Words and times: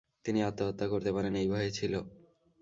তিনি 0.25 0.39
আত্মহত্যা 0.41 0.85
করতে 0.87 1.09
পারেন 1.11 1.33
এই 1.35 1.47
ভয়ে 1.47 1.71
ছিল। 1.71 1.93